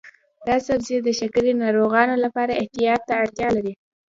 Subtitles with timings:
[0.47, 3.73] دا سبزی د شکرې ناروغانو لپاره احتیاط ته اړتیا لري.